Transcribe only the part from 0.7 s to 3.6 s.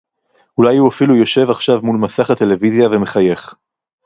הוא אפילו יושב עכשיו מול מסך הטלוויזיה ומחייך